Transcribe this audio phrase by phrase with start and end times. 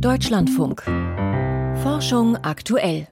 [0.00, 0.82] Deutschlandfunk.
[1.82, 3.08] Forschung aktuell.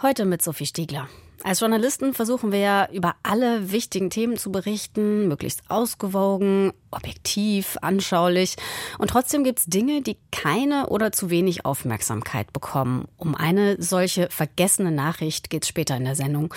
[0.00, 1.08] Heute mit Sophie Stiegler.
[1.44, 8.54] Als Journalisten versuchen wir ja über alle wichtigen Themen zu berichten, möglichst ausgewogen, objektiv, anschaulich.
[8.98, 13.08] Und trotzdem gibt es Dinge, die keine oder zu wenig Aufmerksamkeit bekommen.
[13.16, 16.54] Um eine solche vergessene Nachricht geht es später in der Sendung.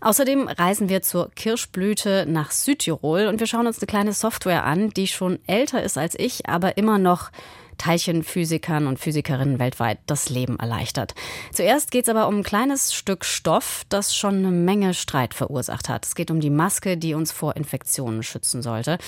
[0.00, 4.90] Außerdem reisen wir zur Kirschblüte nach Südtirol und wir schauen uns eine kleine Software an,
[4.90, 7.32] die schon älter ist als ich, aber immer noch
[7.78, 11.14] Teilchenphysikern und Physikerinnen weltweit das Leben erleichtert.
[11.52, 15.88] Zuerst geht es aber um ein kleines Stück Stoff, das schon eine Menge Streit verursacht
[15.88, 16.04] hat.
[16.04, 18.98] Es geht um die Maske, die uns vor Infektionen schützen sollte.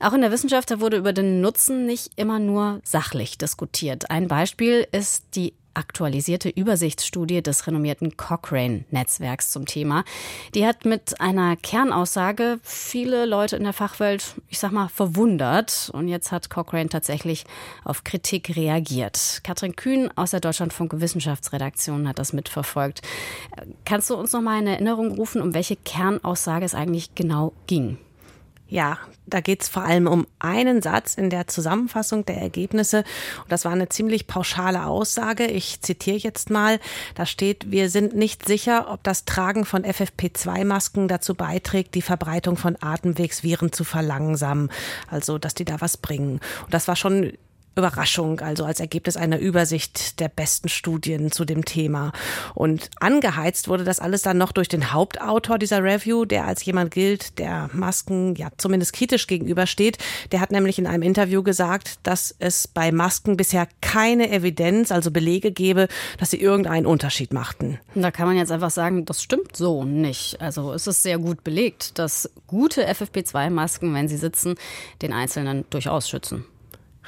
[0.00, 4.10] Auch in der Wissenschaft wurde über den Nutzen nicht immer nur sachlich diskutiert.
[4.10, 10.04] Ein Beispiel ist die aktualisierte Übersichtsstudie des renommierten Cochrane-Netzwerks zum Thema.
[10.54, 15.90] Die hat mit einer Kernaussage viele Leute in der Fachwelt, ich sag mal, verwundert.
[15.94, 17.44] Und jetzt hat Cochrane tatsächlich
[17.84, 19.40] auf Kritik reagiert.
[19.44, 23.00] Katrin Kühn aus der Deutschlandfunk Wissenschaftsredaktion hat das mitverfolgt.
[23.84, 27.98] Kannst du uns noch mal in Erinnerung rufen, um welche Kernaussage es eigentlich genau ging?
[28.68, 32.98] Ja, da geht es vor allem um einen Satz in der Zusammenfassung der Ergebnisse.
[33.42, 35.46] Und das war eine ziemlich pauschale Aussage.
[35.46, 36.78] Ich zitiere jetzt mal.
[37.14, 42.56] Da steht, wir sind nicht sicher, ob das Tragen von FFP2-Masken dazu beiträgt, die Verbreitung
[42.56, 44.70] von Atemwegsviren zu verlangsamen.
[45.10, 46.40] Also, dass die da was bringen.
[46.64, 47.32] Und das war schon
[47.78, 52.12] Überraschung, also als Ergebnis einer Übersicht der besten Studien zu dem Thema.
[52.54, 56.90] Und angeheizt wurde das alles dann noch durch den Hauptautor dieser Review, der als jemand
[56.90, 59.98] gilt, der Masken ja zumindest kritisch gegenübersteht.
[60.32, 65.10] Der hat nämlich in einem Interview gesagt, dass es bei Masken bisher keine Evidenz, also
[65.10, 67.78] Belege gebe, dass sie irgendeinen Unterschied machten.
[67.94, 70.40] Da kann man jetzt einfach sagen, das stimmt so nicht.
[70.40, 74.56] Also es ist sehr gut belegt, dass gute FFP2-Masken, wenn sie sitzen,
[75.02, 76.44] den Einzelnen durchaus schützen.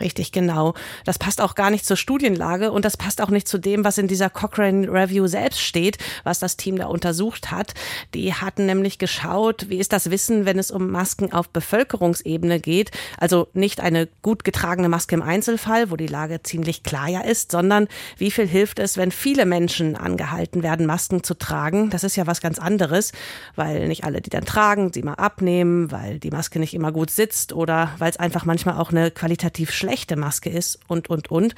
[0.01, 0.75] Richtig, genau.
[1.05, 3.99] Das passt auch gar nicht zur Studienlage und das passt auch nicht zu dem, was
[3.99, 7.75] in dieser Cochrane Review selbst steht, was das Team da untersucht hat.
[8.15, 12.93] Die hatten nämlich geschaut, wie ist das Wissen, wenn es um Masken auf Bevölkerungsebene geht.
[13.19, 17.53] Also nicht eine gut getragene Maske im Einzelfall, wo die Lage ziemlich klar ja ist,
[17.53, 21.91] sondern wie viel hilft es, wenn viele Menschen angehalten werden, Masken zu tragen.
[21.91, 23.13] Das ist ja was ganz anderes,
[23.55, 27.11] weil nicht alle, die dann tragen, sie mal abnehmen, weil die Maske nicht immer gut
[27.11, 31.33] sitzt oder weil es einfach manchmal auch eine qualitativ schlechte schlechte Maske ist und, und,
[31.33, 31.57] und.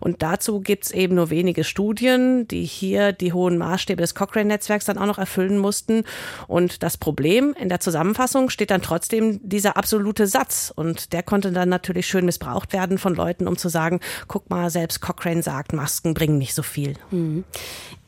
[0.00, 4.86] Und dazu gibt es eben nur wenige Studien, die hier die hohen Maßstäbe des Cochrane-Netzwerks
[4.86, 6.04] dann auch noch erfüllen mussten.
[6.48, 10.72] Und das Problem in der Zusammenfassung steht dann trotzdem dieser absolute Satz.
[10.74, 14.70] Und der konnte dann natürlich schön missbraucht werden von Leuten, um zu sagen, guck mal,
[14.70, 16.94] selbst Cochrane sagt, Masken bringen nicht so viel.
[17.10, 17.44] Mhm.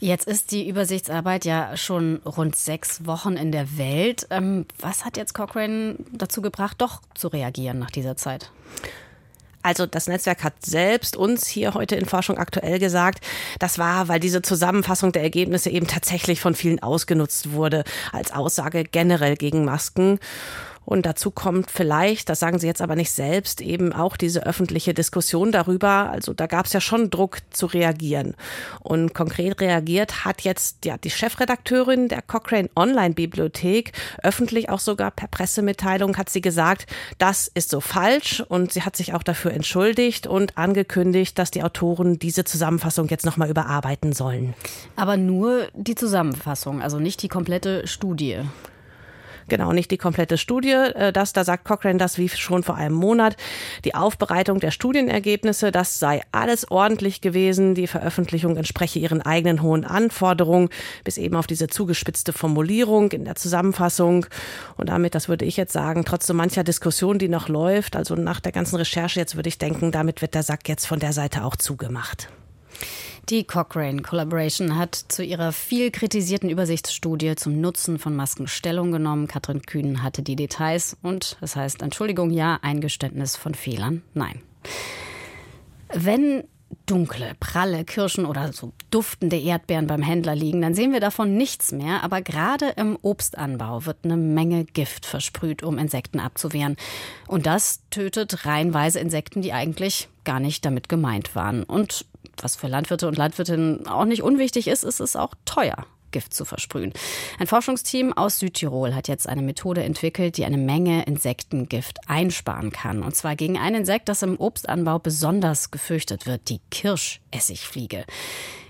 [0.00, 4.26] Jetzt ist die Übersichtsarbeit ja schon rund sechs Wochen in der Welt.
[4.30, 8.50] Ähm, was hat jetzt Cochrane dazu gebracht, doch zu reagieren nach dieser Zeit?
[9.68, 13.22] Also das Netzwerk hat selbst uns hier heute in Forschung aktuell gesagt,
[13.58, 18.84] das war, weil diese Zusammenfassung der Ergebnisse eben tatsächlich von vielen ausgenutzt wurde als Aussage
[18.84, 20.20] generell gegen Masken.
[20.88, 24.94] Und dazu kommt vielleicht, das sagen Sie jetzt aber nicht selbst, eben auch diese öffentliche
[24.94, 26.08] Diskussion darüber.
[26.10, 28.34] Also da gab es ja schon Druck zu reagieren.
[28.80, 35.28] Und konkret reagiert hat jetzt ja die Chefredakteurin der Cochrane Online-Bibliothek, öffentlich auch sogar per
[35.28, 36.86] Pressemitteilung, hat sie gesagt,
[37.18, 38.42] das ist so falsch.
[38.48, 43.26] Und sie hat sich auch dafür entschuldigt und angekündigt, dass die Autoren diese Zusammenfassung jetzt
[43.26, 44.54] nochmal überarbeiten sollen.
[44.96, 48.40] Aber nur die Zusammenfassung, also nicht die komplette Studie.
[49.48, 50.72] Genau, nicht die komplette Studie.
[50.72, 53.36] Äh, das, da sagt Cochrane das wie schon vor einem Monat.
[53.84, 57.74] Die Aufbereitung der Studienergebnisse, das sei alles ordentlich gewesen.
[57.74, 60.68] Die Veröffentlichung entspreche ihren eigenen hohen Anforderungen,
[61.04, 64.26] bis eben auf diese zugespitzte Formulierung in der Zusammenfassung.
[64.76, 68.14] Und damit, das würde ich jetzt sagen, trotz so mancher Diskussion, die noch läuft, also
[68.14, 71.12] nach der ganzen Recherche jetzt würde ich denken, damit wird der Sack jetzt von der
[71.12, 72.28] Seite auch zugemacht.
[73.30, 79.28] Die Cochrane Collaboration hat zu ihrer viel kritisierten Übersichtsstudie zum Nutzen von Masken Stellung genommen.
[79.28, 84.40] Katrin Kühn hatte die Details und das heißt Entschuldigung ja, Eingeständnis von Fehlern nein.
[85.92, 86.44] Wenn
[86.86, 91.70] dunkle, pralle Kirschen oder so duftende Erdbeeren beim Händler liegen, dann sehen wir davon nichts
[91.70, 92.02] mehr.
[92.02, 96.76] Aber gerade im Obstanbau wird eine Menge Gift versprüht, um Insekten abzuwehren.
[97.26, 101.62] Und das tötet reihenweise Insekten, die eigentlich gar nicht damit gemeint waren.
[101.62, 102.06] Und
[102.44, 105.86] was für Landwirte und Landwirtinnen auch nicht unwichtig ist, ist es auch teuer.
[106.10, 106.92] Gift zu versprühen.
[107.38, 113.02] Ein Forschungsteam aus Südtirol hat jetzt eine Methode entwickelt, die eine Menge Insektengift einsparen kann.
[113.02, 118.04] Und zwar gegen ein Insekt, das im Obstanbau besonders gefürchtet wird, die Kirschessigfliege.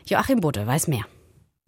[0.06, 1.05] Joachim Budde weiß mehr.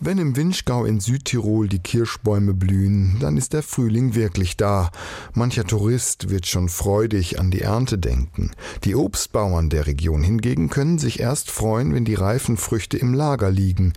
[0.03, 4.91] Wenn im Winschgau in Südtirol die Kirschbäume blühen, dann ist der Frühling wirklich da.
[5.35, 8.53] Mancher Tourist wird schon freudig an die Ernte denken.
[8.85, 13.51] Die Obstbauern der Region hingegen können sich erst freuen, wenn die reifen Früchte im Lager
[13.51, 13.93] liegen.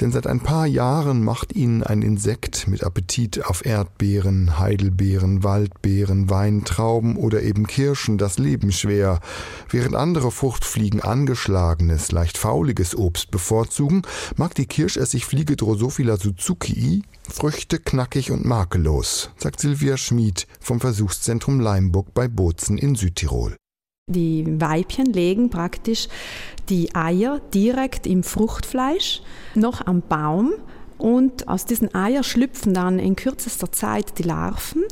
[0.00, 6.30] Denn seit ein paar Jahren macht ihnen ein Insekt mit Appetit auf Erdbeeren, Heidelbeeren, Waldbeeren,
[6.30, 9.18] Weintrauben oder eben Kirschen das Leben schwer.
[9.70, 14.02] Während andere Fruchtfliegen angeschlagenes, leicht fauliges Obst bevorzugen,
[14.36, 21.58] mag die Kirschessigfliege Fliege Drosophila Suzuki Früchte knackig und makellos, sagt Silvia Schmid vom Versuchszentrum
[21.58, 23.56] Leimburg bei Bozen in Südtirol.
[24.10, 26.08] Die Weibchen legen praktisch
[26.68, 29.22] die Eier direkt im Fruchtfleisch
[29.54, 30.52] noch am Baum
[30.98, 34.82] und aus diesen Eiern schlüpfen dann in kürzester Zeit die Larven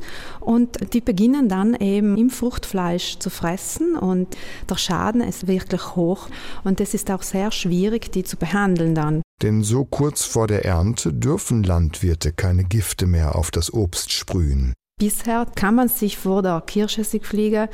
[0.41, 4.35] und die beginnen dann eben im Fruchtfleisch zu fressen und
[4.71, 6.29] der Schaden ist wirklich hoch
[6.65, 9.21] und es ist auch sehr schwierig, die zu behandeln dann.
[9.43, 14.73] Denn so kurz vor der Ernte dürfen Landwirte keine Gifte mehr auf das Obst sprühen.
[14.99, 17.69] Bisher kann man sich vor der Kirschessigfliege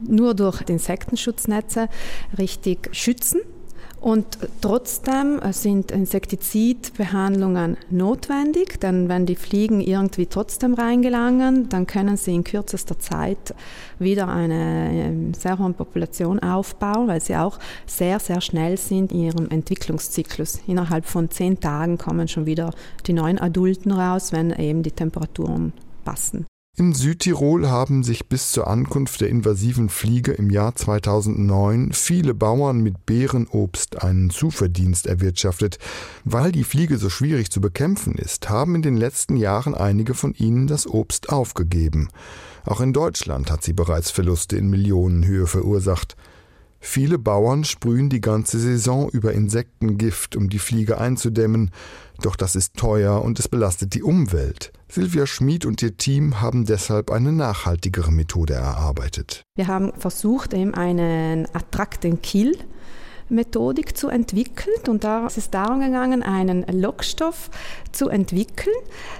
[0.00, 1.88] nur durch Insektenschutznetze
[2.38, 3.40] richtig schützen.
[4.00, 12.34] Und trotzdem sind Insektizidbehandlungen notwendig, denn wenn die Fliegen irgendwie trotzdem reingelangen, dann können sie
[12.34, 13.54] in kürzester Zeit
[13.98, 19.24] wieder eine ähm, sehr hohe Population aufbauen, weil sie auch sehr, sehr schnell sind in
[19.24, 20.60] ihrem Entwicklungszyklus.
[20.66, 22.72] Innerhalb von zehn Tagen kommen schon wieder
[23.06, 25.72] die neuen Adulten raus, wenn eben die Temperaturen
[26.04, 26.46] passen.
[26.78, 32.82] In Südtirol haben sich bis zur Ankunft der invasiven Fliege im Jahr 2009 viele Bauern
[32.82, 35.78] mit Beerenobst einen Zuverdienst erwirtschaftet.
[36.24, 40.34] Weil die Fliege so schwierig zu bekämpfen ist, haben in den letzten Jahren einige von
[40.34, 42.10] ihnen das Obst aufgegeben.
[42.66, 46.14] Auch in Deutschland hat sie bereits Verluste in Millionenhöhe verursacht.
[46.88, 51.72] Viele Bauern sprühen die ganze Saison über Insektengift, um die Fliege einzudämmen,
[52.22, 54.72] doch das ist teuer und es belastet die Umwelt.
[54.88, 59.42] Silvia Schmid und ihr Team haben deshalb eine nachhaltigere Methode erarbeitet.
[59.56, 62.56] Wir haben versucht, eben einen Attract Kill
[63.28, 67.50] Methodik zu entwickeln und da ist es darum gegangen, einen Lockstoff
[67.92, 68.74] zu entwickeln,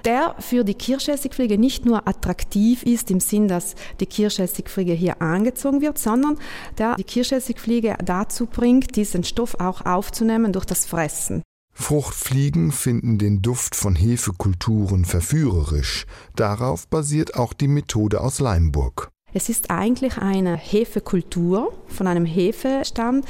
[0.05, 5.81] der für die Kirschessigfliege nicht nur attraktiv ist im Sinn, dass die Kirschessigfliege hier angezogen
[5.81, 6.39] wird, sondern
[6.79, 11.43] der die Kirschessigfliege dazu bringt, diesen Stoff auch aufzunehmen durch das Fressen.
[11.79, 16.07] Fruchtfliegen finden den Duft von Hefekulturen verführerisch.
[16.35, 19.11] Darauf basiert auch die Methode aus Leimburg.
[19.37, 23.21] Es ist eigentlich eine Hefekultur von einem Hefestamm,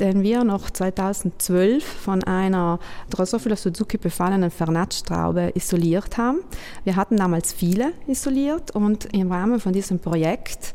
[0.00, 2.80] den wir noch 2012 von einer
[3.10, 6.40] Drosophila Suzuki befallenen Vernatschtraube isoliert haben.
[6.82, 10.74] Wir hatten damals viele isoliert und im Rahmen von diesem Projekt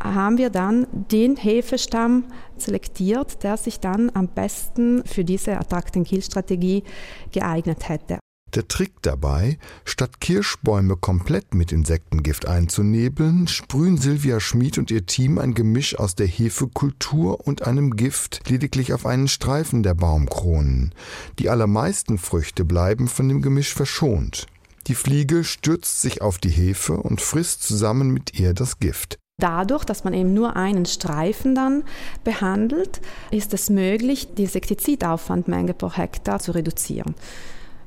[0.00, 2.26] haben wir dann den Hefestamm
[2.58, 6.84] selektiert, der sich dann am besten für diese Attract-and-Kill-Strategie
[7.32, 8.20] geeignet hätte.
[8.56, 15.36] Der Trick dabei, statt Kirschbäume komplett mit Insektengift einzunebeln, sprühen Silvia Schmid und ihr Team
[15.36, 20.94] ein Gemisch aus der Hefekultur und einem Gift lediglich auf einen Streifen der Baumkronen.
[21.38, 24.46] Die allermeisten Früchte bleiben von dem Gemisch verschont.
[24.86, 29.18] Die Fliege stürzt sich auf die Hefe und frisst zusammen mit ihr das Gift.
[29.38, 31.84] Dadurch, dass man eben nur einen Streifen dann
[32.24, 37.14] behandelt, ist es möglich, die Insektizidaufwandmenge pro Hektar zu reduzieren.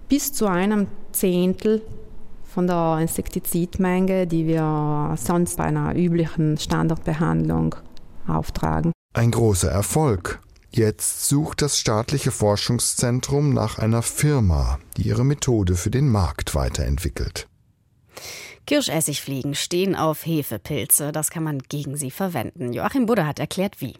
[0.10, 1.84] Bis zu einem Zehntel
[2.44, 7.76] von der Insektizidmenge, die wir sonst bei einer üblichen Standardbehandlung
[8.28, 8.92] auftragen.
[9.14, 10.42] Ein großer Erfolg.
[10.72, 17.48] Jetzt sucht das staatliche Forschungszentrum nach einer Firma, die ihre Methode für den Markt weiterentwickelt.
[18.66, 21.12] Kirschessigfliegen stehen auf Hefepilze.
[21.12, 22.74] Das kann man gegen sie verwenden.
[22.74, 23.94] Joachim Budde hat erklärt, wie.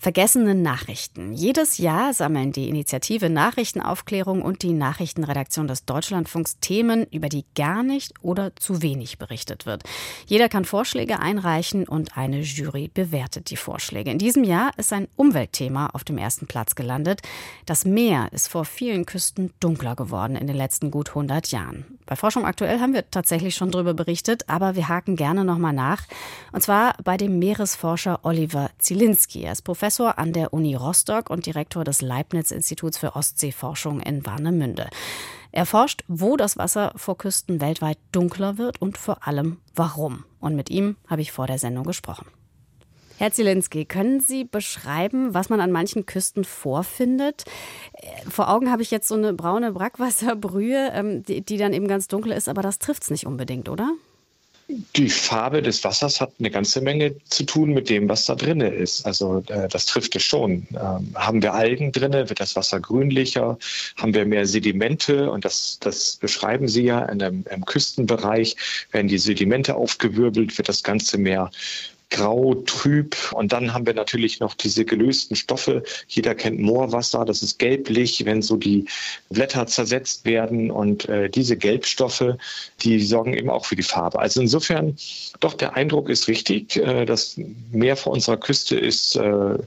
[0.00, 1.32] Vergessene Nachrichten.
[1.32, 7.82] Jedes Jahr sammeln die Initiative Nachrichtenaufklärung und die Nachrichtenredaktion des Deutschlandfunks Themen, über die gar
[7.82, 9.82] nicht oder zu wenig berichtet wird.
[10.26, 14.12] Jeder kann Vorschläge einreichen und eine Jury bewertet die Vorschläge.
[14.12, 17.22] In diesem Jahr ist ein Umweltthema auf dem ersten Platz gelandet.
[17.66, 21.84] Das Meer ist vor vielen Küsten dunkler geworden in den letzten gut 100 Jahren.
[22.06, 26.04] Bei Forschung aktuell haben wir tatsächlich schon darüber berichtet, aber wir haken gerne nochmal nach.
[26.52, 29.42] Und zwar bei dem Meeresforscher Oliver Zielinski.
[29.42, 34.26] Er ist Professor Professor an der Uni Rostock und Direktor des Leibniz-Instituts für Ostseeforschung in
[34.26, 34.90] Warnemünde.
[35.50, 40.26] Er forscht, wo das Wasser vor Küsten weltweit dunkler wird und vor allem warum.
[40.40, 42.26] Und mit ihm habe ich vor der Sendung gesprochen.
[43.16, 47.46] Herr Zielinski, können Sie beschreiben, was man an manchen Küsten vorfindet?
[47.94, 51.88] Äh, vor Augen habe ich jetzt so eine braune Brackwasserbrühe, ähm, die, die dann eben
[51.88, 53.94] ganz dunkel ist, aber das trifft es nicht unbedingt, oder?
[54.96, 58.60] Die Farbe des Wassers hat eine ganze Menge zu tun mit dem, was da drin
[58.60, 59.06] ist.
[59.06, 60.66] Also äh, das trifft es schon.
[60.72, 63.58] Ähm, haben wir Algen drin, wird das Wasser grünlicher.
[63.96, 68.56] Haben wir mehr Sedimente, und das, das beschreiben Sie ja in einem, im Küstenbereich,
[68.92, 71.50] werden die Sedimente aufgewirbelt, wird das Ganze mehr
[72.10, 73.16] grau, trüb.
[73.32, 75.82] Und dann haben wir natürlich noch diese gelösten Stoffe.
[76.06, 78.86] Jeder kennt Moorwasser, das ist gelblich, wenn so die
[79.28, 80.70] Blätter zersetzt werden.
[80.70, 82.36] Und äh, diese Gelbstoffe,
[82.80, 84.18] die sorgen eben auch für die Farbe.
[84.18, 84.96] Also insofern,
[85.40, 86.76] doch, der Eindruck ist richtig.
[86.76, 87.38] Äh, das
[87.72, 89.58] Meer vor unserer Küste ist äh,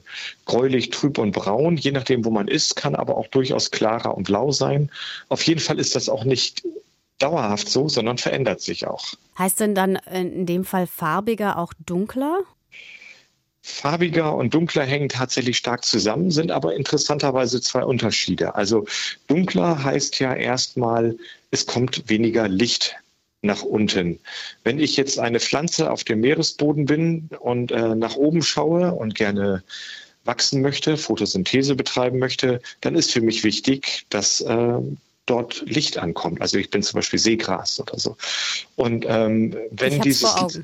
[0.44, 1.76] gräulich, trüb und braun.
[1.76, 4.90] Je nachdem, wo man ist, kann aber auch durchaus klarer und blau sein.
[5.28, 6.62] Auf jeden Fall ist das auch nicht
[7.22, 9.14] dauerhaft so, sondern verändert sich auch.
[9.38, 12.40] Heißt denn dann in dem Fall farbiger auch dunkler?
[13.62, 18.56] Farbiger und dunkler hängen tatsächlich stark zusammen, sind aber interessanterweise zwei Unterschiede.
[18.56, 18.86] Also
[19.28, 21.16] dunkler heißt ja erstmal,
[21.52, 22.96] es kommt weniger Licht
[23.40, 24.18] nach unten.
[24.64, 29.14] Wenn ich jetzt eine Pflanze auf dem Meeresboden bin und äh, nach oben schaue und
[29.14, 29.62] gerne
[30.24, 34.78] wachsen möchte, Photosynthese betreiben möchte, dann ist für mich wichtig, dass äh,
[35.26, 36.40] dort Licht ankommt.
[36.40, 38.16] Also ich bin zum Beispiel Seegras oder so.
[38.76, 40.60] Und ähm, wenn dieses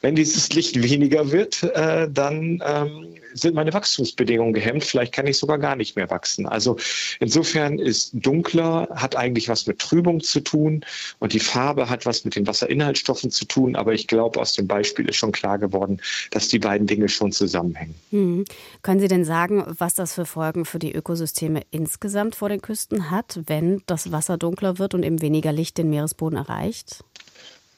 [0.00, 4.84] wenn dieses Licht weniger wird, äh, dann ähm, sind meine Wachstumsbedingungen gehemmt.
[4.84, 6.46] Vielleicht kann ich sogar gar nicht mehr wachsen.
[6.46, 6.76] Also
[7.20, 10.84] insofern ist dunkler, hat eigentlich was mit Trübung zu tun
[11.18, 13.76] und die Farbe hat was mit den Wasserinhaltsstoffen zu tun.
[13.76, 16.00] Aber ich glaube, aus dem Beispiel ist schon klar geworden,
[16.30, 17.94] dass die beiden Dinge schon zusammenhängen.
[18.10, 18.44] Hm.
[18.82, 23.10] Können Sie denn sagen, was das für Folgen für die Ökosysteme insgesamt vor den Küsten
[23.10, 27.04] hat, wenn das Wasser dunkler wird und eben weniger Licht den Meeresboden erreicht?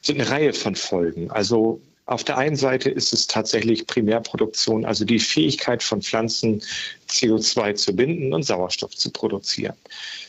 [0.02, 1.30] Es sind eine Reihe von Folgen.
[1.30, 6.62] Also auf der einen Seite ist es tatsächlich Primärproduktion, also die Fähigkeit von Pflanzen,
[7.08, 9.74] CO2 zu binden und Sauerstoff zu produzieren.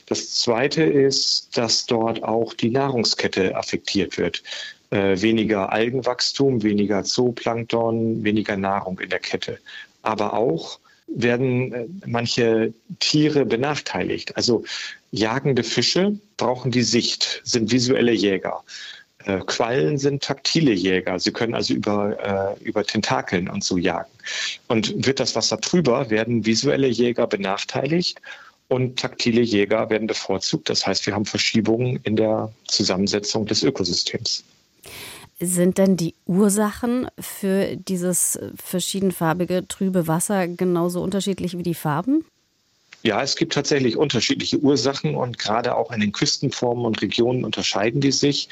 [0.07, 4.41] Das Zweite ist, dass dort auch die Nahrungskette affektiert wird.
[4.89, 9.59] Äh, weniger Algenwachstum, weniger Zooplankton, weniger Nahrung in der Kette.
[10.01, 14.35] Aber auch werden äh, manche Tiere benachteiligt.
[14.35, 14.63] Also
[15.11, 18.63] jagende Fische brauchen die Sicht, sind visuelle Jäger.
[19.27, 21.19] Äh, Quallen sind taktile Jäger.
[21.19, 24.09] Sie können also über, äh, über Tentakeln und so jagen.
[24.67, 28.21] Und wird das Wasser trüber, werden visuelle Jäger benachteiligt
[28.69, 30.69] und taktile Jäger werden bevorzugt.
[30.69, 34.43] Das heißt, wir haben Verschiebungen in der Zusammensetzung des Ökosystems.
[35.39, 42.25] Sind denn die Ursachen für dieses verschiedenfarbige, trübe Wasser genauso unterschiedlich wie die Farben?
[43.03, 48.01] Ja, es gibt tatsächlich unterschiedliche Ursachen und gerade auch in den Küstenformen und Regionen unterscheiden
[48.01, 48.49] die sich.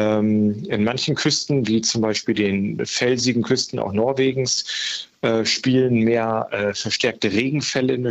[0.00, 6.48] Ähm, in manchen Küsten, wie zum Beispiel den felsigen Küsten auch Norwegens, äh, spielen mehr
[6.50, 8.10] äh, verstärkte Regenfälle eine,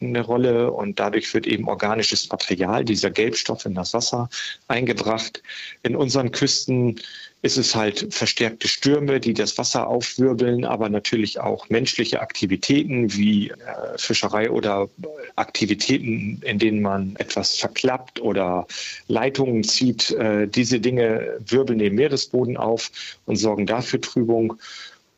[0.00, 4.28] eine, Rolle und dadurch wird eben organisches Material, dieser Gelbstoff in das Wasser
[4.68, 5.42] eingebracht.
[5.82, 7.00] In unseren Küsten
[7.44, 13.50] ist es halt verstärkte Stürme, die das Wasser aufwirbeln, aber natürlich auch menschliche Aktivitäten wie
[13.50, 13.54] äh,
[13.96, 14.88] Fischerei oder
[15.36, 18.66] Aktivitäten, in denen man etwas verklappt oder
[19.08, 20.12] Leitungen zieht.
[20.12, 22.90] Äh, diese Dinge wirbeln den Meeresboden auf
[23.26, 24.56] und sorgen dafür Trübung.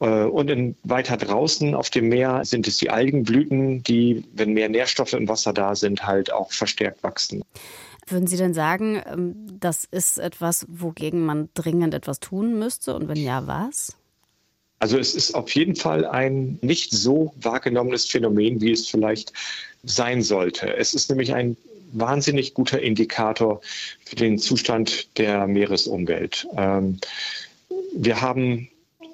[0.00, 4.69] Äh, und in, weiter draußen auf dem Meer sind es die Algenblüten, die, wenn mehr
[4.69, 7.43] Nährstoffe im Wasser da sind, halt auch verstärkt wachsen.
[8.07, 12.95] Würden Sie denn sagen, ähm, das ist etwas, wogegen man dringend etwas tun müsste?
[12.95, 13.97] Und wenn ja, was?
[14.79, 19.33] Also es ist auf jeden Fall ein nicht so wahrgenommenes Phänomen, wie es vielleicht
[19.83, 20.76] sein sollte.
[20.76, 21.57] Es ist nämlich ein
[21.93, 23.61] wahnsinnig guter Indikator
[24.05, 26.47] für den Zustand der Meeresumwelt.
[26.57, 26.99] Ähm,
[27.95, 28.69] wir haben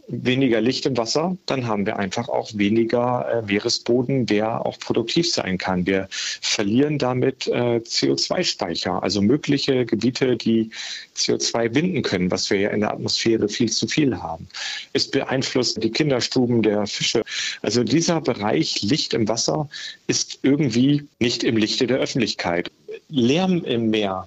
[0.09, 5.31] weniger Licht im Wasser, dann haben wir einfach auch weniger äh, Meeresboden, der auch produktiv
[5.31, 5.87] sein kann.
[5.87, 10.71] Wir verlieren damit äh, CO2-Speicher, also mögliche Gebiete, die
[11.17, 14.49] CO2 binden können, was wir ja in der Atmosphäre viel zu viel haben.
[14.93, 17.23] Es beeinflusst die Kinderstuben der Fische.
[17.63, 19.69] Also dieser Bereich Licht im Wasser
[20.07, 22.71] ist irgendwie nicht im Lichte der Öffentlichkeit.
[23.09, 24.27] Lärm im Meer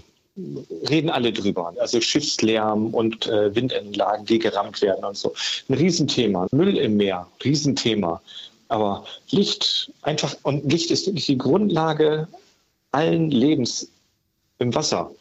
[0.89, 1.73] reden alle drüber.
[1.79, 5.33] Also Schiffslärm und äh, Windentlagen, die gerammt werden und so.
[5.69, 6.47] Ein Riesenthema.
[6.51, 8.21] Müll im Meer, Riesenthema.
[8.67, 12.27] Aber Licht einfach, und Licht ist wirklich die Grundlage
[12.91, 13.89] allen Lebens
[14.59, 15.11] im Wasser,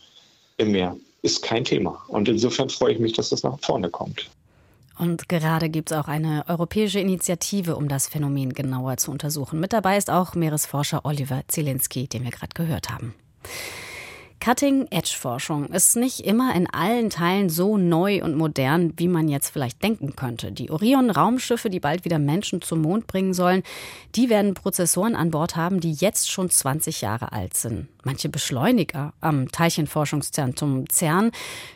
[0.57, 2.03] im Meer, ist kein Thema.
[2.09, 4.31] Und insofern freue ich mich, dass das nach vorne kommt.
[4.97, 9.59] Und gerade gibt es auch eine europäische Initiative, um das Phänomen genauer zu untersuchen.
[9.59, 13.15] Mit dabei ist auch Meeresforscher Oliver Zielinski, den wir gerade gehört haben.
[14.41, 19.83] Cutting-Edge-Forschung ist nicht immer in allen Teilen so neu und modern, wie man jetzt vielleicht
[19.83, 20.53] denken könnte.
[20.53, 23.63] Die Orion-Raumschiffe, die bald wieder Menschen zum Mond bringen sollen,
[24.15, 27.89] die werden Prozessoren an Bord haben, die jetzt schon 20 Jahre alt sind.
[28.05, 31.31] Manche Beschleuniger am Teilchenforschungszentrum CERN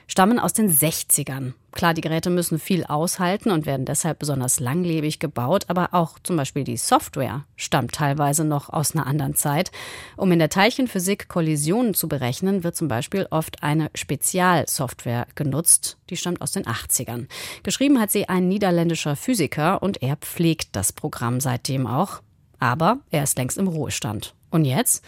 [0.06, 1.54] stammen aus den 60ern.
[1.72, 6.36] Klar, die Geräte müssen viel aushalten und werden deshalb besonders langlebig gebaut, aber auch zum
[6.36, 9.70] Beispiel die Software stammt teilweise noch aus einer anderen Zeit.
[10.16, 15.98] Um in der Teilchenphysik Kollisionen zu berechnen, wird zum Beispiel oft eine Spezialsoftware genutzt.
[16.08, 17.26] Die stammt aus den 80ern.
[17.62, 22.22] Geschrieben hat sie ein niederländischer Physiker und er pflegt das Programm seitdem auch.
[22.58, 24.34] Aber er ist längst im Ruhestand.
[24.50, 25.04] Und jetzt?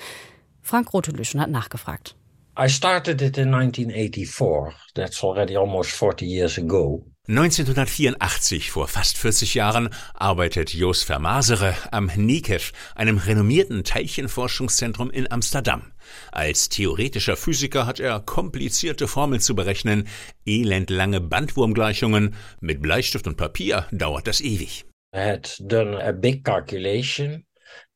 [0.63, 2.15] Frank Rotelüschen hat nachgefragt.
[2.63, 4.75] I started it in 1984.
[4.95, 7.07] That's already almost 40 years ago.
[7.27, 15.93] 1984, vor fast 40 Jahren, arbeitet Jos Vermasere am NICEF, einem renommierten Teilchenforschungszentrum in Amsterdam.
[16.33, 20.07] Als theoretischer Physiker hat er komplizierte Formeln zu berechnen,
[20.45, 22.35] elendlange Bandwurmgleichungen.
[22.61, 24.85] Mit Bleistift und Papier dauert das ewig.
[25.15, 27.47] I had done a big calculation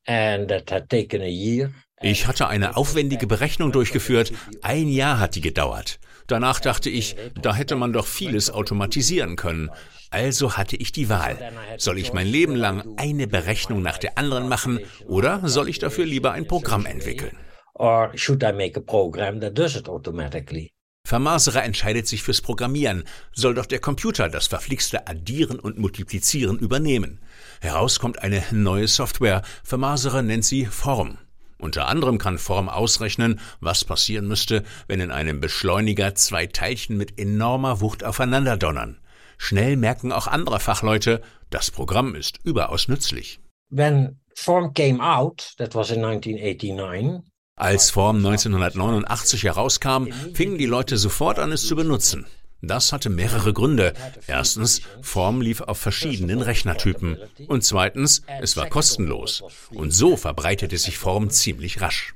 [0.07, 1.71] and that had taken a year.
[2.05, 4.31] Ich hatte eine aufwendige Berechnung durchgeführt.
[4.61, 5.99] Ein Jahr hat die gedauert.
[6.27, 9.71] Danach dachte ich, da hätte man doch vieles automatisieren können.
[10.11, 11.39] Also hatte ich die Wahl.
[11.79, 16.05] Soll ich mein Leben lang eine Berechnung nach der anderen machen oder soll ich dafür
[16.05, 17.39] lieber ein Programm entwickeln?
[17.73, 20.73] Or should I make a program that does it automatically?
[21.07, 27.21] Vermaserer entscheidet sich fürs Programmieren, soll doch der Computer das verflixte Addieren und Multiplizieren übernehmen.
[27.63, 31.19] Heraus kommt eine neue Software, Vermaserer nennt sie Form.
[31.65, 37.19] Unter anderem kann Form ausrechnen, was passieren müsste, wenn in einem Beschleuniger zwei Teilchen mit
[37.19, 38.99] enormer Wucht aufeinander donnern.
[39.39, 43.41] Schnell merken auch andere Fachleute, das Programm ist überaus nützlich.
[43.71, 47.23] When Form came out, that was in 1989,
[47.57, 52.27] als Form 1989 herauskam, fingen die Leute sofort an, es zu benutzen.
[52.63, 53.93] Das hatte mehrere Gründe.
[54.27, 57.19] Erstens, Form lief auf verschiedenen Rechnertypen.
[57.47, 59.43] Und zweitens, es war kostenlos.
[59.71, 62.15] Und so verbreitete sich Form ziemlich rasch.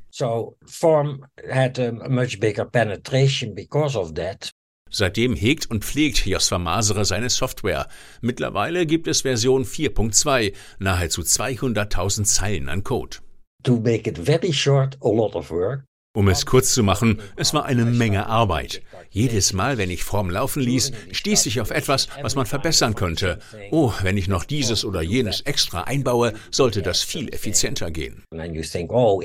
[4.90, 7.88] Seitdem hegt und pflegt Josfa Masere seine Software.
[8.22, 13.18] Mittlerweile gibt es Version 4.2, nahezu 200.000 Zeilen an Code.
[13.64, 15.84] To make it very short, a lot of work.
[16.14, 18.82] Um es kurz zu machen, es war eine Menge Arbeit.
[19.10, 23.38] Jedes Mal, wenn ich Form laufen ließ, stieß ich auf etwas, was man verbessern könnte.
[23.70, 28.24] Oh, wenn ich noch dieses oder jenes extra einbaue, sollte das viel effizienter gehen.
[28.34, 29.22] Oh,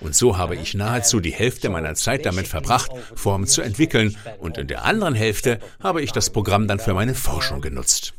[0.00, 4.58] und so habe ich nahezu die Hälfte meiner Zeit damit verbracht, Form zu entwickeln, und
[4.58, 8.14] in der anderen Hälfte habe ich das Programm dann für meine Forschung genutzt.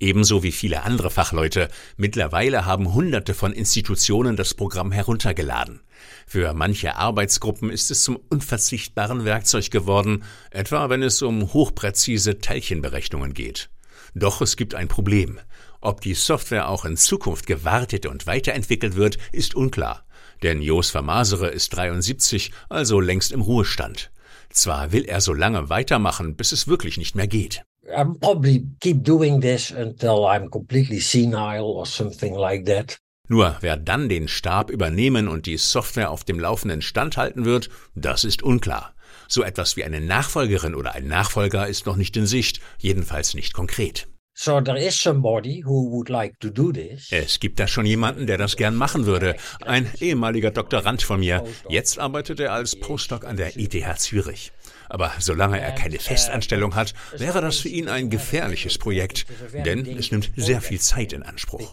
[0.00, 0.40] And the other 50% of my time on working with Form.
[0.40, 1.68] Ebenso wie viele andere Fachleute.
[1.96, 5.80] Mittlerweile haben Hunderte von Institutionen das Programm heruntergeladen.
[6.26, 13.34] Für manche Arbeitsgruppen ist es zum unverzichtbaren Werkzeug geworden, etwa wenn es um hochpräzise Teilchenberechnungen
[13.34, 13.70] geht.
[14.14, 15.40] Doch es gibt ein Problem.
[15.80, 20.04] Ob die Software auch in Zukunft gewartet und weiterentwickelt wird, ist unklar.
[20.42, 24.10] Denn Jos Vermasere ist 73, also längst im Ruhestand.
[24.50, 27.64] Zwar will er so lange weitermachen, bis es wirklich nicht mehr geht.
[27.92, 32.98] I'll probably keep doing this until I'm completely senile or something like that.
[33.28, 37.70] Nur wer dann den Stab übernehmen und die Software auf dem laufenden Stand halten wird,
[37.94, 38.94] das ist unklar.
[39.28, 43.54] So etwas wie eine Nachfolgerin oder ein Nachfolger ist noch nicht in Sicht, jedenfalls nicht
[43.54, 44.08] konkret.
[44.36, 47.08] So there is somebody who would like to do this.
[47.12, 49.36] Es gibt da schon jemanden, der das gern machen würde.
[49.64, 51.44] Ein ehemaliger Doktorand von mir.
[51.68, 54.52] Jetzt arbeitet er als Postdoc an der ETH Zürich.
[54.88, 59.26] Aber solange er keine Festanstellung hat, wäre das für ihn ein gefährliches Projekt,
[59.64, 61.72] denn es nimmt sehr viel Zeit in Anspruch.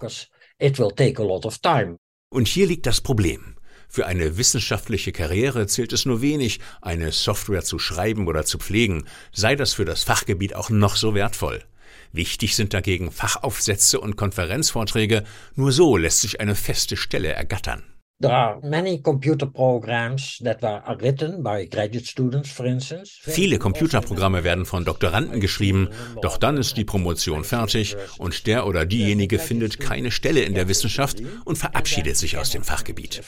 [2.29, 3.55] Und hier liegt das Problem.
[3.89, 9.05] Für eine wissenschaftliche Karriere zählt es nur wenig, eine Software zu schreiben oder zu pflegen,
[9.33, 11.61] sei das für das Fachgebiet auch noch so wertvoll.
[12.13, 17.83] Wichtig sind dagegen Fachaufsätze und Konferenzvorträge, nur so lässt sich eine feste Stelle ergattern.
[23.21, 25.89] Viele Computerprogramme werden von Doktoranden geschrieben,
[26.21, 30.67] doch dann ist die Promotion fertig und der oder diejenige findet keine Stelle in der
[30.67, 33.21] Wissenschaft und verabschiedet sich aus dem Fachgebiet.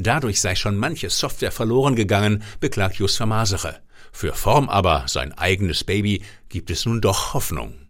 [0.00, 3.80] Dadurch sei schon manche Software verloren gegangen, beklagt Just Vermasere.
[4.12, 7.87] Für Form aber, sein eigenes Baby, gibt es nun doch Hoffnung.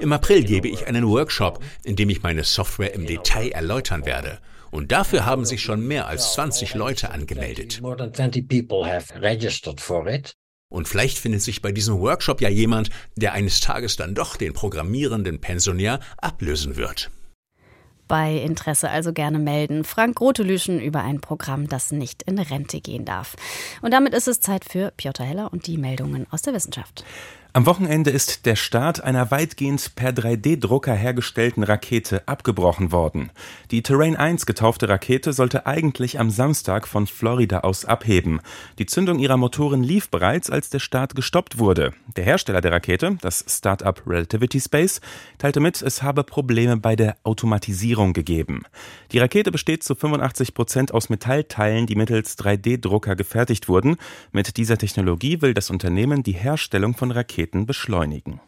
[0.00, 4.38] Im April gebe ich einen Workshop, in dem ich meine Software im Detail erläutern werde.
[4.70, 7.80] Und dafür haben sich schon mehr als 20 Leute angemeldet.
[10.68, 14.52] Und vielleicht findet sich bei diesem Workshop ja jemand, der eines Tages dann doch den
[14.52, 17.10] programmierenden Pensionär ablösen wird.
[18.08, 19.84] Bei Interesse also gerne melden.
[19.84, 23.36] Frank Rotelüschen über ein Programm, das nicht in Rente gehen darf.
[23.82, 27.04] Und damit ist es Zeit für Piotr Heller und die Meldungen aus der Wissenschaft.
[27.56, 33.30] Am Wochenende ist der Start einer weitgehend per 3D-Drucker hergestellten Rakete abgebrochen worden.
[33.70, 38.42] Die Terrain 1 getaufte Rakete sollte eigentlich am Samstag von Florida aus abheben.
[38.78, 41.94] Die Zündung ihrer Motoren lief bereits, als der Start gestoppt wurde.
[42.14, 45.00] Der Hersteller der Rakete, das Startup Relativity Space,
[45.38, 48.64] teilte mit, es habe Probleme bei der Automatisierung gegeben.
[49.12, 53.96] Die Rakete besteht zu 85 Prozent aus Metallteilen, die mittels 3D-Drucker gefertigt wurden.
[54.30, 58.40] Mit dieser Technologie will das Unternehmen die Herstellung von Raketen Raketen beschleunigen.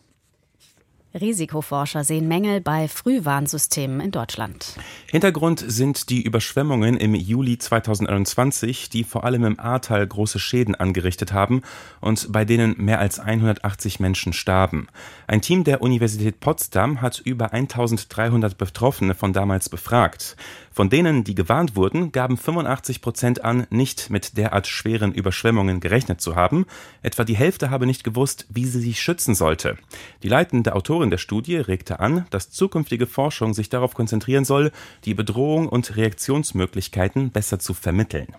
[1.14, 4.74] Risikoforscher sehen Mängel bei Frühwarnsystemen in Deutschland.
[5.10, 11.32] Hintergrund sind die Überschwemmungen im Juli 2021, die vor allem im Ahrtal große Schäden angerichtet
[11.32, 11.62] haben
[12.02, 14.88] und bei denen mehr als 180 Menschen starben.
[15.26, 20.36] Ein Team der Universität Potsdam hat über 1300 Betroffene von damals befragt.
[20.72, 26.20] Von denen, die gewarnt wurden, gaben 85 Prozent an, nicht mit derart schweren Überschwemmungen gerechnet
[26.20, 26.66] zu haben.
[27.02, 29.76] Etwa die Hälfte habe nicht gewusst, wie sie sich schützen sollte.
[30.22, 34.72] Die leitende Autorin der Studie regte an, dass zukünftige Forschung sich darauf konzentrieren soll,
[35.04, 38.34] die Bedrohung und Reaktionsmöglichkeiten besser zu vermitteln.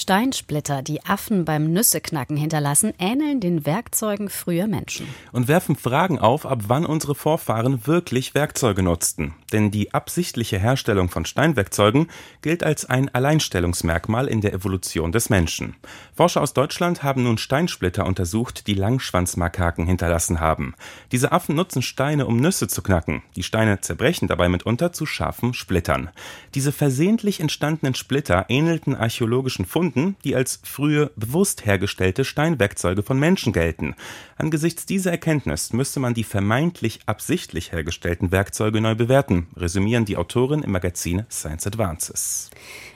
[0.00, 5.06] Steinsplitter, die Affen beim Nüsseknacken hinterlassen, ähneln den Werkzeugen früher Menschen.
[5.30, 9.34] Und werfen Fragen auf, ab wann unsere Vorfahren wirklich Werkzeuge nutzten.
[9.52, 12.08] Denn die absichtliche Herstellung von Steinwerkzeugen
[12.40, 15.76] gilt als ein Alleinstellungsmerkmal in der Evolution des Menschen.
[16.14, 20.74] Forscher aus Deutschland haben nun Steinsplitter untersucht, die Langschwanzmakaken hinterlassen haben.
[21.12, 23.22] Diese Affen nutzen Steine, um Nüsse zu knacken.
[23.36, 26.10] Die Steine zerbrechen dabei mitunter zu scharfen Splittern.
[26.54, 33.18] Diese versehentlich entstandenen Splitter ähnelten archäologischen Funden Funden, die als frühe bewusst hergestellte Steinwerkzeuge von
[33.18, 33.94] Menschen gelten.
[34.36, 40.62] Angesichts dieser Erkenntnis müsste man die vermeintlich absichtlich hergestellten Werkzeuge neu bewerten, resümieren die Autoren
[40.62, 42.50] im Magazin Science Advances.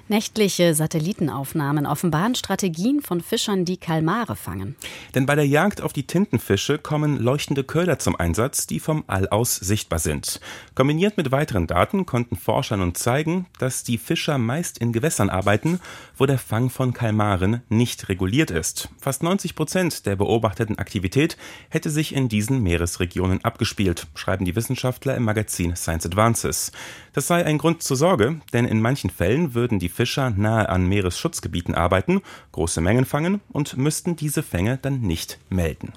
[0.06, 4.76] Nächtliche Satellitenaufnahmen offenbaren Strategien von Fischern, die Kalmare fangen.
[5.14, 9.28] Denn bei der Jagd auf die Tintenfische kommen leuchtende Köder zum Einsatz, die vom All
[9.28, 10.40] aus sichtbar sind.
[10.74, 15.80] Kombiniert mit weiteren Daten konnten Forscher nun zeigen, dass die Fischer meist in Gewässern arbeiten,
[16.18, 18.90] wo der Fang von Kalmaren nicht reguliert ist.
[19.00, 21.38] Fast 90 Prozent der beobachteten Aktivität
[21.70, 26.72] hätte sich in diesen Meeresregionen abgespielt, schreiben die Wissenschaftler im Magazin Science Advances.
[27.14, 30.88] Das sei ein Grund zur Sorge, denn in manchen Fällen würden die Fischer nahe an
[30.88, 35.92] Meeresschutzgebieten arbeiten, große Mengen fangen und müssten diese Fänge dann nicht melden.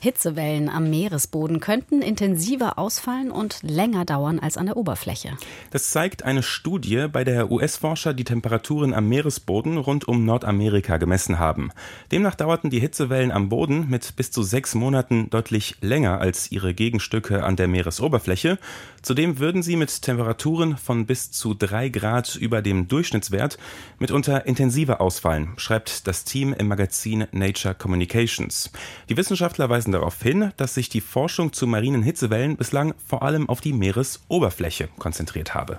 [0.00, 5.36] Hitzewellen am Meeresboden könnten intensiver ausfallen und länger dauern als an der Oberfläche.
[5.70, 11.38] Das zeigt eine Studie, bei der US-Forscher die Temperaturen am Meeresboden rund um Nordamerika gemessen
[11.38, 11.70] haben.
[12.12, 16.72] Demnach dauerten die Hitzewellen am Boden mit bis zu sechs Monaten deutlich länger als ihre
[16.72, 18.58] Gegenstücke an der Meeresoberfläche.
[19.02, 23.58] Zudem würden sie mit Temperaturen von bis zu drei Grad über dem Durchschnittswert
[23.98, 28.70] mitunter intensiver ausfallen, schreibt das Team im Magazin Nature Communications.
[29.08, 33.22] Die Wissenschaftler weisen weisen darauf hin, dass sich die Forschung zu marinen Hitzewellen bislang vor
[33.22, 35.78] allem auf die Meeresoberfläche konzentriert habe.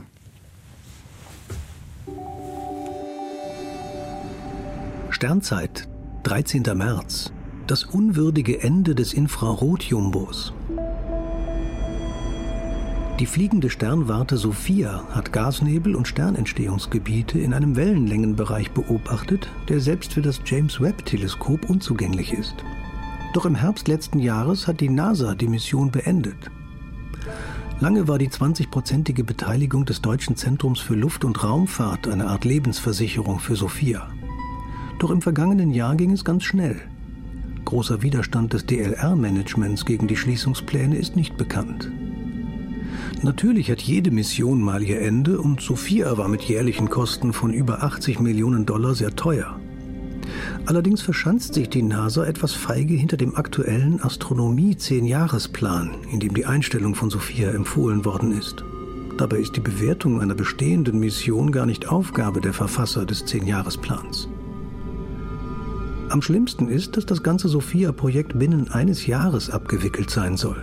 [5.10, 5.88] Sternzeit,
[6.24, 6.64] 13.
[6.74, 7.32] März.
[7.68, 10.54] Das unwürdige Ende des Infrarotjumbos.
[13.20, 20.24] Die fliegende Sternwarte Sophia hat Gasnebel und Sternentstehungsgebiete in einem Wellenlängenbereich beobachtet, der selbst für
[20.24, 22.56] das James Webb Teleskop unzugänglich ist.
[23.34, 26.52] Doch im Herbst letzten Jahres hat die NASA die Mission beendet.
[27.80, 33.40] Lange war die 20-prozentige Beteiligung des Deutschen Zentrums für Luft- und Raumfahrt eine Art Lebensversicherung
[33.40, 34.10] für Sophia.
[35.00, 36.82] Doch im vergangenen Jahr ging es ganz schnell.
[37.64, 41.90] Großer Widerstand des DLR-Managements gegen die Schließungspläne ist nicht bekannt.
[43.24, 47.82] Natürlich hat jede Mission mal ihr Ende und Sophia war mit jährlichen Kosten von über
[47.84, 49.61] 80 Millionen Dollar sehr teuer.
[50.66, 56.96] Allerdings verschanzt sich die NASA etwas feige hinter dem aktuellen Astronomie-10-Jahresplan, in dem die Einstellung
[56.96, 58.64] von Sophia empfohlen worden ist.
[59.18, 64.30] Dabei ist die Bewertung einer bestehenden Mission gar nicht Aufgabe der Verfasser des 10-Jahresplans.
[66.10, 70.62] Am schlimmsten ist, dass das ganze Sophia-Projekt binnen eines Jahres abgewickelt sein soll.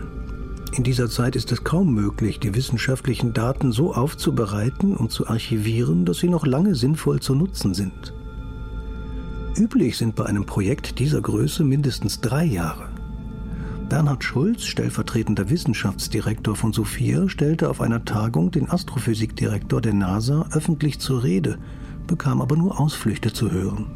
[0.77, 6.05] In dieser Zeit ist es kaum möglich, die wissenschaftlichen Daten so aufzubereiten und zu archivieren,
[6.05, 8.13] dass sie noch lange sinnvoll zu nutzen sind.
[9.59, 12.91] Üblich sind bei einem Projekt dieser Größe mindestens drei Jahre.
[13.89, 21.01] Bernhard Schulz, stellvertretender Wissenschaftsdirektor von Sophia, stellte auf einer Tagung den Astrophysikdirektor der NASA öffentlich
[21.01, 21.59] zur Rede,
[22.07, 23.87] bekam aber nur Ausflüchte zu hören.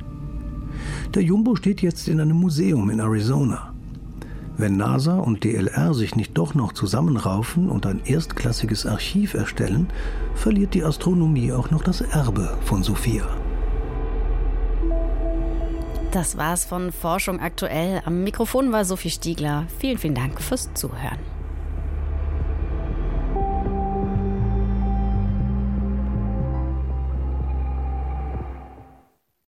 [1.15, 3.73] Der Jumbo steht jetzt in einem Museum in Arizona.
[4.57, 9.87] Wenn NASA und DLR sich nicht doch noch zusammenraufen und ein erstklassiges Archiv erstellen,
[10.35, 13.42] verliert die Astronomie auch noch das Erbe von Sophia.
[16.13, 18.03] Das war's von Forschung aktuell.
[18.05, 19.67] Am Mikrofon war Sophie Stiegler.
[19.79, 21.32] Vielen, vielen Dank fürs Zuhören.